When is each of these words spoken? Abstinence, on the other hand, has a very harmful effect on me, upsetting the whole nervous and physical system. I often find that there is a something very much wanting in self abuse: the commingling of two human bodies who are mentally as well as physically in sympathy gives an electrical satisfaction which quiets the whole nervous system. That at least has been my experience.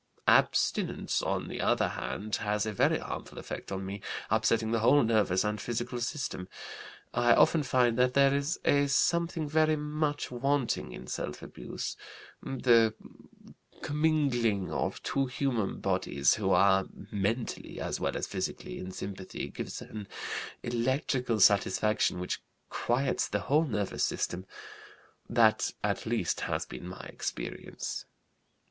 Abstinence, 0.25 1.21
on 1.21 1.47
the 1.47 1.61
other 1.61 1.89
hand, 1.89 2.37
has 2.37 2.65
a 2.65 2.73
very 2.73 2.97
harmful 2.97 3.37
effect 3.37 3.71
on 3.71 3.85
me, 3.85 4.01
upsetting 4.31 4.71
the 4.71 4.79
whole 4.79 5.03
nervous 5.03 5.43
and 5.43 5.61
physical 5.61 5.99
system. 6.01 6.47
I 7.13 7.35
often 7.35 7.61
find 7.61 7.99
that 7.99 8.15
there 8.15 8.33
is 8.33 8.59
a 8.65 8.87
something 8.87 9.47
very 9.47 9.75
much 9.75 10.31
wanting 10.31 10.91
in 10.91 11.05
self 11.05 11.43
abuse: 11.43 11.95
the 12.41 12.95
commingling 13.83 14.71
of 14.71 15.03
two 15.03 15.27
human 15.27 15.79
bodies 15.79 16.33
who 16.33 16.49
are 16.49 16.87
mentally 17.11 17.79
as 17.79 17.99
well 17.99 18.17
as 18.17 18.25
physically 18.25 18.79
in 18.79 18.89
sympathy 18.91 19.49
gives 19.49 19.83
an 19.83 20.07
electrical 20.63 21.39
satisfaction 21.39 22.17
which 22.19 22.41
quiets 22.69 23.27
the 23.27 23.41
whole 23.41 23.65
nervous 23.65 24.03
system. 24.03 24.47
That 25.29 25.69
at 25.83 26.07
least 26.07 26.39
has 26.41 26.65
been 26.65 26.87
my 26.87 27.01
experience. 27.07 28.05